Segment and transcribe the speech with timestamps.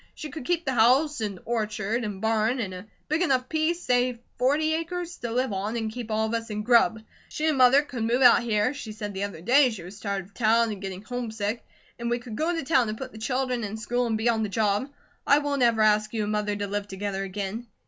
[0.15, 4.17] She could keep the house, and orchard, and barn, and a big enough piece, say
[4.39, 7.01] forty acres, to live on and keep all of us in grub.
[7.29, 10.25] She and Mother could move out here she said the other day she was tired
[10.25, 11.63] of town and getting homesick
[11.99, 14.41] and we could go to town to put the children in school, and be on
[14.41, 14.89] the job.
[15.27, 17.67] I won't ever ask you and Mother to live together again.